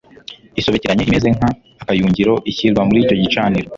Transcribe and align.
isobekeranye 0.59 1.03
imeze 1.07 1.27
nk 1.35 1.43
akayungiro 1.83 2.33
ishyirwa 2.51 2.81
muri 2.87 2.99
icyo 3.03 3.15
gicaniro 3.21 3.67